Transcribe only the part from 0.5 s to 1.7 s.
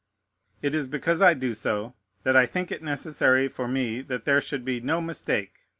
It is because I do